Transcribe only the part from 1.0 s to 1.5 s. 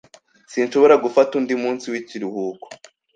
gufata